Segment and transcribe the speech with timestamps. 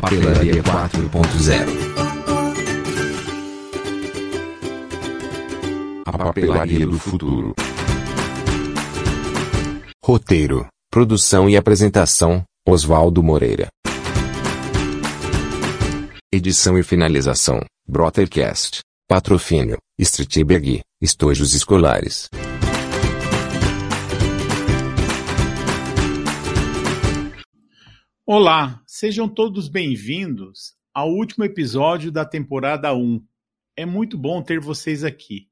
[0.00, 1.66] Papelaria 4.0
[6.04, 7.54] A papelaria do futuro.
[10.04, 13.68] Roteiro, produção e apresentação: Oswaldo Moreira.
[16.30, 18.80] Edição e finalização: Brothercast.
[19.08, 22.28] Patrocínio: Streetberg, Estojos Escolares.
[28.28, 33.24] Olá, sejam todos bem-vindos ao último episódio da temporada 1.
[33.76, 35.48] É muito bom ter vocês aqui.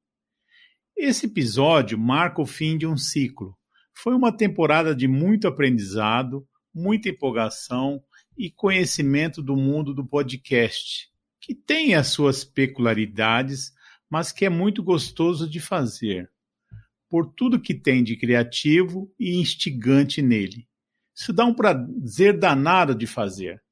[0.97, 3.57] Esse episódio marca o fim de um ciclo.
[3.97, 8.03] Foi uma temporada de muito aprendizado, muita empolgação
[8.37, 11.09] e conhecimento do mundo do podcast,
[11.41, 13.73] que tem as suas peculiaridades,
[14.11, 16.29] mas que é muito gostoso de fazer,
[17.09, 20.67] por tudo que tem de criativo e instigante nele.
[21.15, 23.63] Isso dá um prazer danado de fazer.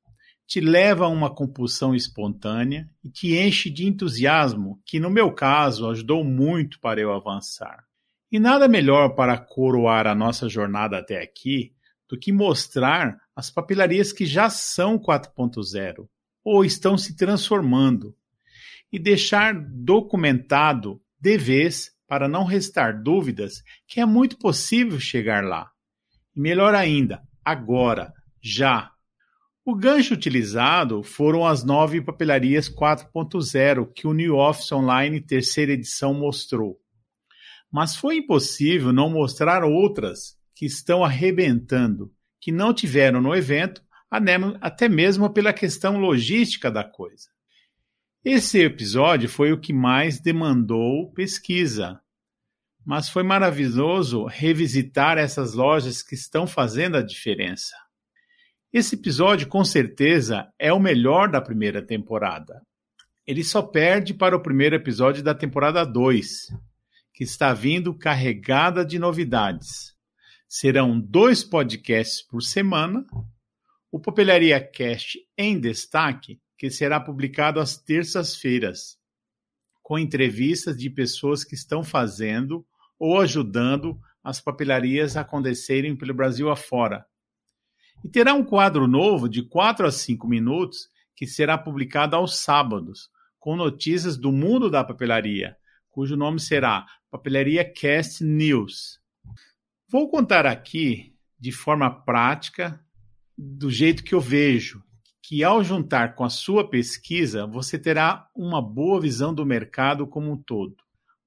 [0.47, 5.89] Te leva a uma compulsão espontânea e te enche de entusiasmo, que no meu caso
[5.89, 7.85] ajudou muito para eu avançar.
[8.31, 11.75] E nada melhor para coroar a nossa jornada até aqui
[12.09, 16.07] do que mostrar as papelarias que já são 4.0
[16.45, 18.15] ou estão se transformando
[18.93, 25.71] e deixar documentado de vez para não restar dúvidas que é muito possível chegar lá.
[26.37, 28.91] E melhor ainda, agora, já.
[29.65, 36.13] O gancho utilizado foram as nove papelarias 4.0 que o New Office Online terceira edição
[36.13, 36.81] mostrou.
[37.71, 43.83] Mas foi impossível não mostrar outras que estão arrebentando, que não tiveram no evento,
[44.61, 47.29] até mesmo pela questão logística da coisa.
[48.25, 52.01] Esse episódio foi o que mais demandou pesquisa,
[52.85, 57.75] mas foi maravilhoso revisitar essas lojas que estão fazendo a diferença.
[58.73, 62.61] Esse episódio, com certeza, é o melhor da primeira temporada.
[63.27, 66.49] Ele só perde para o primeiro episódio da temporada 2,
[67.15, 69.95] que está vindo carregada de novidades.
[70.49, 73.05] Serão dois podcasts por semana,
[73.91, 78.97] o Papelaria Cast em destaque, que será publicado às terças-feiras,
[79.83, 82.67] com entrevistas de pessoas que estão fazendo
[83.03, 87.05] ou ajudando as papelarias a acontecerem pelo Brasil afora.
[88.05, 93.11] E terá um quadro novo de 4 a 5 minutos que será publicado aos sábados,
[93.41, 95.57] com notícias do mundo da papelaria,
[95.91, 99.01] cujo nome será Papelaria Cast News.
[99.91, 102.81] Vou contar aqui, de forma prática,
[103.37, 104.81] do jeito que eu vejo,
[105.21, 110.31] que ao juntar com a sua pesquisa, você terá uma boa visão do mercado como
[110.31, 110.77] um todo.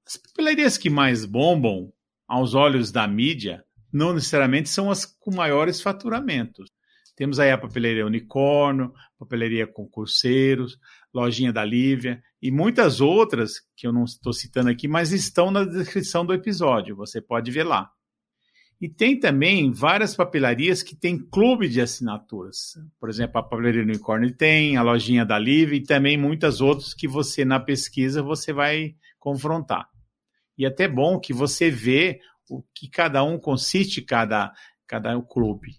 [0.07, 1.91] As papelarias que mais bombam
[2.27, 6.69] aos olhos da mídia não necessariamente são as com maiores faturamentos.
[7.15, 10.77] Temos aí a papelaria Unicórnio, papelaria Concurseiros,
[11.13, 15.63] Lojinha da Lívia e muitas outras que eu não estou citando aqui, mas estão na
[15.63, 17.89] descrição do episódio, você pode ver lá.
[18.81, 22.73] E tem também várias papelarias que têm clube de assinaturas.
[22.99, 27.07] Por exemplo, a papelaria Unicórnio tem, a Lojinha da Lívia e também muitas outras que
[27.07, 29.94] você na pesquisa você vai confrontar.
[30.57, 34.53] E é até bom que você vê o que cada um consiste, cada,
[34.87, 35.77] cada clube.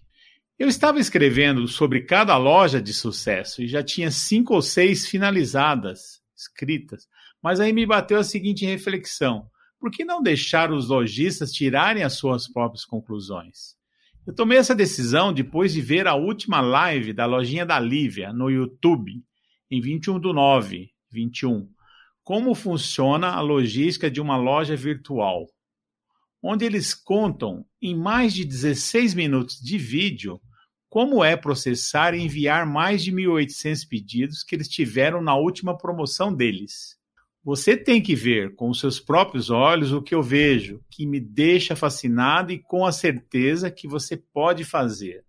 [0.59, 6.21] Eu estava escrevendo sobre cada loja de sucesso e já tinha cinco ou seis finalizadas,
[6.35, 7.07] escritas,
[7.41, 9.47] mas aí me bateu a seguinte reflexão:
[9.79, 13.77] por que não deixar os lojistas tirarem as suas próprias conclusões?
[14.25, 18.49] Eu tomei essa decisão depois de ver a última live da lojinha da Lívia no
[18.49, 19.23] YouTube,
[19.71, 21.69] em 21 do 9, 21,
[22.27, 25.47] como funciona a logística de uma loja virtual,
[26.43, 30.37] onde eles contam em mais de 16 minutos de vídeo
[30.89, 36.35] como é processar e enviar mais de 1.800 pedidos que eles tiveram na última promoção
[36.35, 36.97] deles.
[37.45, 41.21] Você tem que ver com os seus próprios olhos o que eu vejo, que me
[41.21, 45.23] deixa fascinado e com a certeza que você pode fazer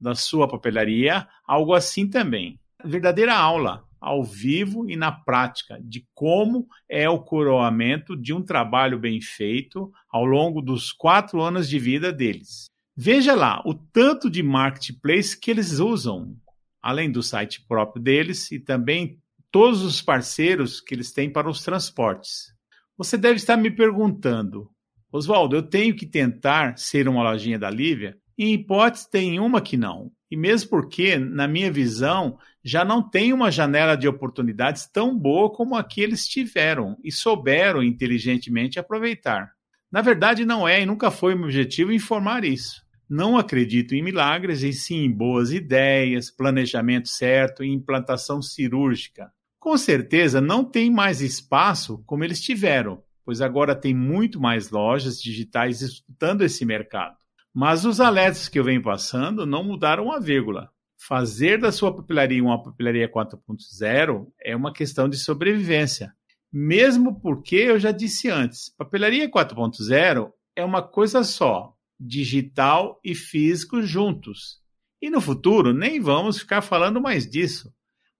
[0.00, 2.58] da sua papelaria algo assim também.
[2.82, 8.98] Verdadeira aula ao vivo e na prática de como é o coroamento de um trabalho
[8.98, 12.66] bem feito ao longo dos quatro anos de vida deles.
[12.96, 16.36] Veja lá o tanto de marketplace que eles usam,
[16.82, 19.18] além do site próprio deles e também
[19.50, 22.52] todos os parceiros que eles têm para os transportes.
[22.98, 24.68] Você deve estar me perguntando,
[25.12, 28.16] Oswaldo, eu tenho que tentar ser uma lojinha da Lívia?
[28.36, 30.10] Em hipótese, tem uma que não.
[30.30, 35.50] E mesmo porque, na minha visão, já não tem uma janela de oportunidades tão boa
[35.50, 39.52] como a que eles tiveram e souberam inteligentemente aproveitar.
[39.90, 42.82] Na verdade, não é e nunca foi meu objetivo informar isso.
[43.08, 49.30] Não acredito em milagres, e sim em boas ideias, planejamento certo e implantação cirúrgica.
[49.60, 55.20] Com certeza não tem mais espaço como eles tiveram, pois agora tem muito mais lojas
[55.20, 57.14] digitais disputando esse mercado.
[57.52, 60.71] Mas os alertas que eu venho passando não mudaram a vírgula.
[61.08, 66.14] Fazer da sua papelaria uma papelaria 4.0 é uma questão de sobrevivência.
[66.52, 73.82] Mesmo porque eu já disse antes, papelaria 4.0 é uma coisa só, digital e físico
[73.82, 74.60] juntos.
[75.00, 77.74] E no futuro nem vamos ficar falando mais disso,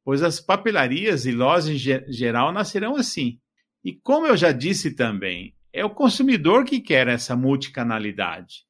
[0.05, 3.39] pois as papelarias e lojas em geral nascerão assim.
[3.85, 8.65] E como eu já disse também, é o consumidor que quer essa multicanalidade.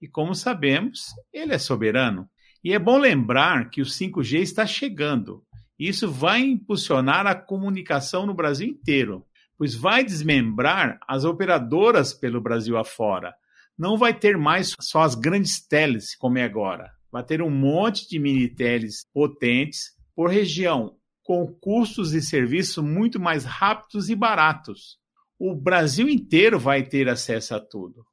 [0.00, 2.30] E como sabemos, ele é soberano.
[2.62, 5.44] E é bom lembrar que o 5G está chegando.
[5.78, 9.24] Isso vai impulsionar a comunicação no Brasil inteiro,
[9.56, 13.34] pois vai desmembrar as operadoras pelo Brasil afora.
[13.78, 16.90] Não vai ter mais só as grandes teles como é agora.
[17.12, 23.20] Vai ter um monte de mini teles potentes por região, com custos e serviços muito
[23.20, 24.98] mais rápidos e baratos.
[25.38, 28.04] O Brasil inteiro vai ter acesso a tudo.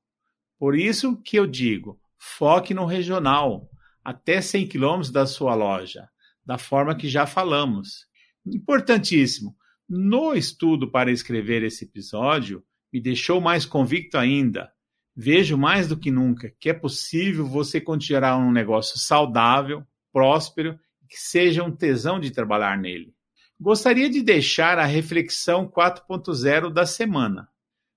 [0.60, 3.68] Por isso que eu digo, foque no regional,
[4.06, 6.08] até 100 quilômetros da sua loja,
[6.46, 8.06] da forma que já falamos.
[8.46, 9.56] Importantíssimo,
[9.90, 12.64] no estudo para escrever esse episódio,
[12.94, 14.72] me deixou mais convicto ainda.
[15.16, 21.18] Vejo mais do que nunca que é possível você continuar um negócio saudável, próspero que
[21.18, 23.14] seja um tesão de trabalhar nele.
[23.60, 27.48] Gostaria de deixar a reflexão 4.0 da semana.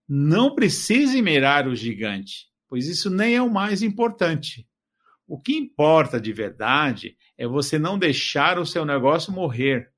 [0.08, 4.67] Não precise mirar o gigante, pois isso nem é o mais importante.
[5.28, 9.92] O que importa de verdade é você não deixar o seu negócio morrer,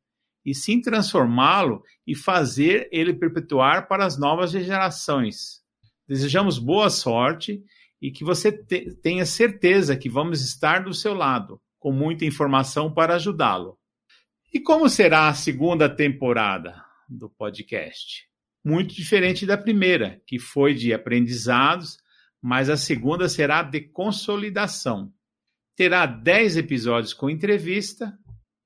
[0.44, 5.62] e sim transformá-lo e fazer ele perpetuar para as novas gerações.
[6.09, 7.62] Desejamos boa sorte
[8.03, 12.93] e que você te tenha certeza que vamos estar do seu lado com muita informação
[12.93, 13.79] para ajudá-lo.
[14.53, 18.29] E como será a segunda temporada do podcast?
[18.65, 21.99] Muito diferente da primeira, que foi de aprendizados,
[22.43, 25.12] mas a segunda será de consolidação.
[25.76, 28.19] Terá 10 episódios com entrevista,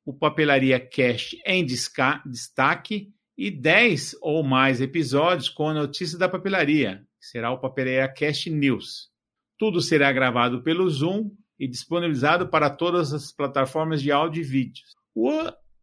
[0.04, 7.04] o Papelaria Cast em destaque e 10 ou mais episódios com a notícia da papelaria,
[7.20, 9.10] que será o Papelaria Cast News.
[9.58, 14.84] Tudo será gravado pelo Zoom e disponibilizado para todas as plataformas de áudio e vídeo.
[15.14, 15.30] O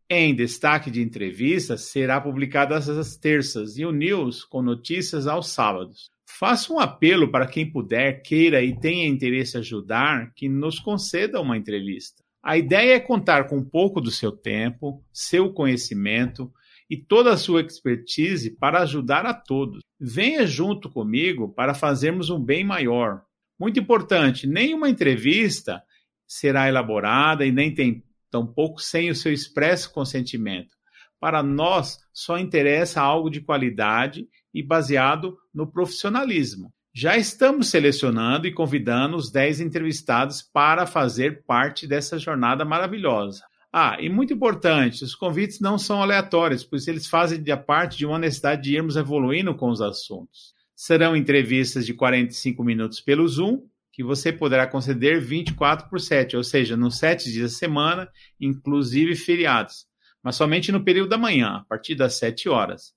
[0.09, 6.09] Em Destaque de Entrevistas será publicado às terças e o News com notícias aos sábados.
[6.41, 11.39] Faço um apelo para quem puder, queira e tenha interesse em ajudar, que nos conceda
[11.39, 12.23] uma entrevista.
[12.41, 16.51] A ideia é contar com um pouco do seu tempo, seu conhecimento
[16.89, 19.81] e toda a sua expertise para ajudar a todos.
[19.99, 23.21] Venha junto comigo para fazermos um bem maior.
[23.59, 25.83] Muito importante, nenhuma entrevista
[26.27, 30.75] será elaborada e nem tem tampouco sem o seu expresso consentimento.
[31.19, 36.71] Para nós, só interessa algo de qualidade e baseado no profissionalismo.
[36.93, 43.43] Já estamos selecionando e convidando os 10 entrevistados para fazer parte dessa jornada maravilhosa.
[43.71, 48.05] Ah, e muito importante, os convites não são aleatórios, pois eles fazem a parte de
[48.05, 50.53] uma necessidade de irmos evoluindo com os assuntos.
[50.75, 53.61] Serão entrevistas de 45 minutos pelo Zoom,
[53.93, 59.15] que você poderá conceder 24 por 7, ou seja, nos 7 dias da semana, inclusive
[59.15, 59.85] feriados,
[60.21, 62.93] mas somente no período da manhã, a partir das 7 horas.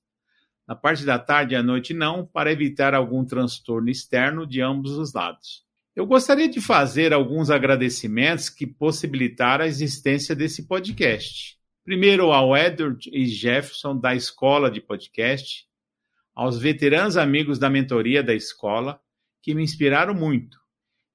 [0.67, 4.93] Na parte da tarde e à noite não, para evitar algum transtorno externo de ambos
[4.93, 5.63] os lados.
[5.95, 11.57] Eu gostaria de fazer alguns agradecimentos que possibilitaram a existência desse podcast.
[11.85, 15.67] Primeiro ao Edward e Jefferson da Escola de Podcast,
[16.35, 18.99] aos veteranos amigos da mentoria da escola,
[19.43, 20.59] que me inspiraram muito,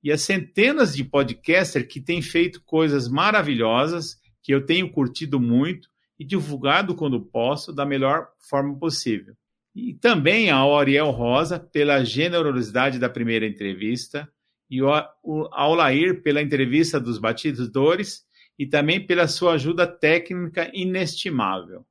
[0.03, 5.89] e as centenas de podcasters que têm feito coisas maravilhosas que eu tenho curtido muito
[6.17, 9.35] e divulgado quando posso da melhor forma possível.
[9.81, 14.29] E também ao Ariel Rosa pela generosidade da primeira entrevista
[14.69, 18.23] e ao Lair pela entrevista dos batidores
[18.57, 21.85] e também pela sua ajuda técnica inestimável.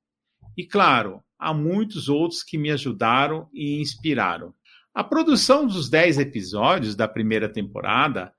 [0.55, 4.53] E claro, há muitos outros que me ajudaram e inspiraram.
[4.93, 8.31] A produção dos 10 episódios da primeira temporada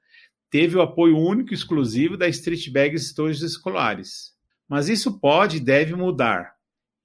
[0.51, 4.32] teve o apoio único e exclusivo da Street Bag Estúdios Escolares.
[4.68, 6.59] Mas isso pode e deve mudar.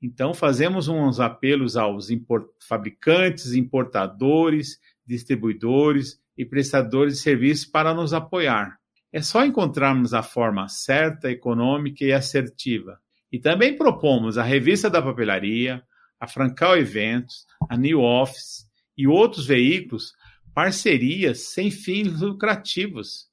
[0.07, 8.13] Então, fazemos uns apelos aos import fabricantes, importadores, distribuidores e prestadores de serviços para nos
[8.13, 8.77] apoiar.
[9.11, 13.01] É só encontrarmos a forma certa, econômica e assertiva.
[13.33, 15.83] E também propomos a Revista da Papelaria,
[16.21, 18.67] a Francal Eventos, a New Office
[18.99, 20.13] e outros veículos
[20.53, 23.31] parcerias sem fins lucrativos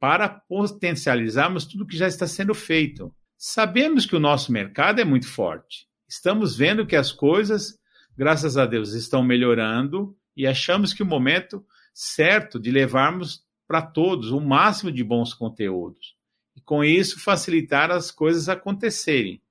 [0.00, 3.14] para potencializarmos tudo que já está sendo feito.
[3.36, 5.87] Sabemos que o nosso mercado é muito forte.
[6.08, 7.78] Estamos vendo que as coisas,
[8.16, 14.30] graças a Deus, estão melhorando e achamos que o momento certo de levarmos para todos
[14.30, 16.16] o máximo de bons conteúdos
[16.56, 19.42] e com isso facilitar as coisas acontecerem.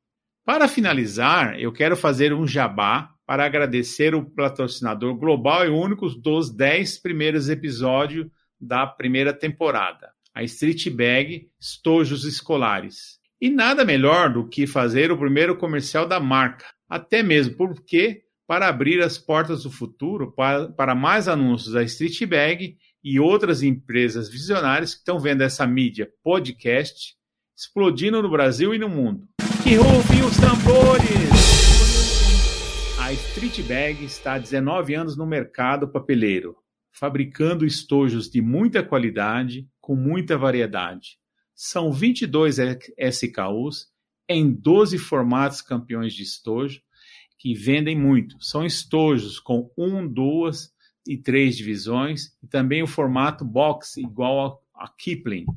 [0.44, 6.50] Para finalizar, eu quero fazer um jabá para agradecer o patrocinador global e único dos
[6.50, 8.28] 10 primeiros episódios
[8.60, 13.17] da primeira temporada, a Street Bag Estojos Escolares.
[13.39, 18.67] E nada melhor do que fazer o primeiro comercial da marca, até mesmo porque para
[18.67, 24.27] abrir as portas do futuro para, para mais anúncios da Street Bag e outras empresas
[24.27, 27.15] visionárias que estão vendo essa mídia podcast
[27.56, 29.27] explodindo no Brasil e no mundo.
[29.63, 31.77] Que rufem os tambores!
[33.00, 36.56] A Street Bag está há 19 anos no mercado papeleiro,
[36.91, 41.17] fabricando estojos de muita qualidade, com muita variedade.
[41.60, 43.88] São 22 SKUs
[44.30, 46.80] em 12 formatos campeões de estojo
[47.40, 48.40] que vendem muito.
[48.40, 50.72] São estojos com um, duas
[51.08, 55.48] e três divisões e também o formato box igual a Kipling.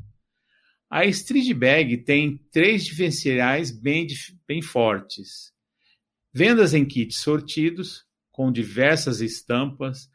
[0.88, 4.06] A Street Bag tem três diferenciais bem,
[4.48, 5.52] bem fortes.
[6.32, 10.08] Vendas em kits sortidos, com diversas estampas,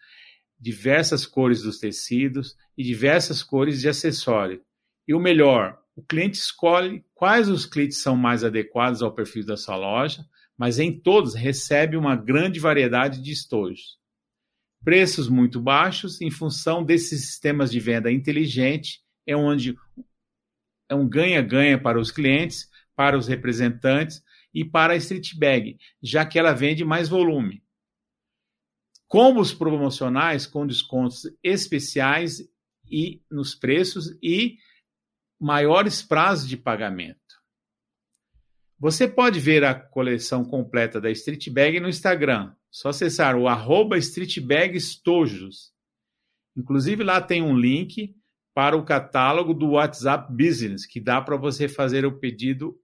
[0.59, 4.65] diversas cores dos tecidos e diversas cores de acessório.
[5.07, 9.55] E o melhor, o cliente escolhe quais os kits são mais adequados ao perfil da
[9.55, 10.25] sua loja,
[10.57, 13.97] mas em todos recebe uma grande variedade de estojos.
[14.83, 19.75] Preços muito baixos em função desses sistemas de venda inteligente, é onde
[20.89, 26.25] é um ganha-ganha para os clientes, para os representantes e para a Street Bag, já
[26.25, 27.63] que ela vende mais volume.
[29.07, 32.41] Combos promocionais com descontos especiais
[32.89, 34.57] e nos preços e
[35.39, 37.19] maiores prazos de pagamento.
[38.77, 42.53] Você pode ver a coleção completa da Street Bag no Instagram.
[42.69, 45.73] Só acessar o arroba streetbagstojos.
[46.57, 48.15] Inclusive lá tem um link
[48.53, 52.77] para o catálogo do WhatsApp Business, que dá para você fazer o pedido.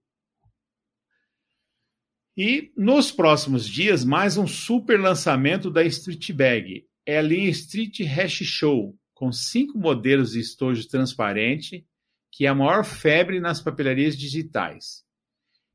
[2.36, 6.86] E nos próximos dias, mais um super lançamento da Street Bag.
[7.04, 11.86] É a linha Street Hash Show, com cinco modelos de estojo transparente,
[12.32, 15.04] que é a maior febre nas papelarias digitais.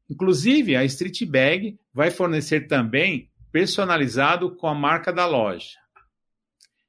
[0.10, 5.78] Inclusive, a Street Bag vai fornecer também personalizado com a marca da loja.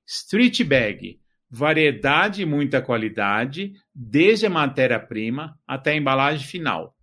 [0.06, 1.20] Street Bag,
[1.50, 6.96] variedade e muita qualidade, desde a matéria-prima até a embalagem final.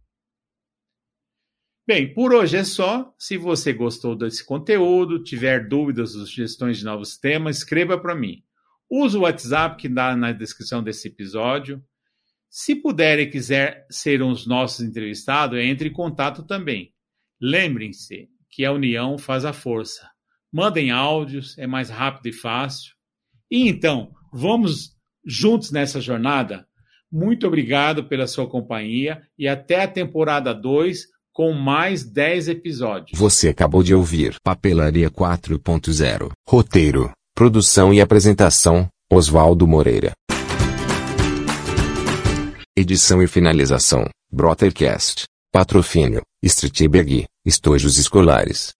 [1.87, 3.13] Bem, por hoje é só.
[3.15, 8.43] Se você gostou desse conteúdo, tiver dúvidas ou sugestões de novos temas, escreva para mim.
[8.89, 11.83] Use o WhatsApp que dá na descrição desse episódio.
[12.57, 16.93] Se puder e quiser ser um dos nossos entrevistados, entre em contato também.
[17.41, 20.09] Lembrem-se que a união faz a força.
[20.53, 22.93] Mandem áudios, é mais rápido e fácil.
[23.51, 24.91] E então, vamos
[25.25, 26.65] juntos nessa jornada?
[27.11, 33.19] Muito obrigado pela sua companhia e até a temporada 2 com mais 10 episódios.
[33.19, 36.31] Você acabou de ouvir Papelaria 4.0.
[36.47, 40.13] Roteiro, produção e apresentação, Oswaldo Moreira.
[42.77, 45.23] Edição e finalização, Brothercast.
[45.49, 48.73] Patrocínio, Streetberg, Estojos Escolares.